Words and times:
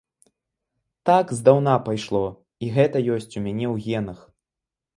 Так 1.09 1.33
здаўна 1.41 1.75
пайшло, 1.89 2.23
і 2.65 2.73
гэта 2.81 3.05
ёсць 3.19 3.31
у 3.37 3.47
мяне 3.47 3.67
ў 3.73 3.87
генах. 3.87 4.19